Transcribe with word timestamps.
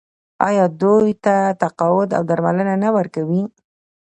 آیا 0.47 0.65
دوی 0.81 1.09
ته 1.23 1.35
تقاعد 1.61 2.09
او 2.17 2.21
درملنه 2.29 2.75
نه 2.83 2.89
ورکوي؟ 2.95 3.43